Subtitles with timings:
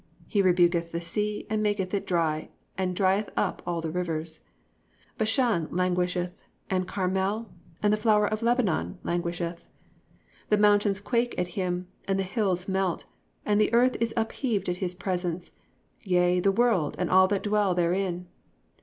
[0.21, 4.39] (4) He rebuketh the sea, and maketh it dry, and drieth up all the rivers:
[5.19, 6.33] Bashan languisheth,
[6.71, 7.51] and Carmel
[7.83, 9.59] and the flower of Lebanon languisheth.
[9.59, 9.67] (5)
[10.49, 13.05] The mountains quake at him, and the hills melt;
[13.45, 15.51] and the earth is upheaved at his presence,
[16.01, 18.25] yea, the world, and all that dwell therein.